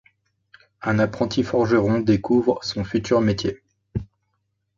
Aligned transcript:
Un 0.81 0.97
apprenti 0.97 1.43
forgeron 1.43 1.99
découvre 1.99 2.57
son 2.63 2.83
futur 2.83 3.21
métier. 3.21 3.61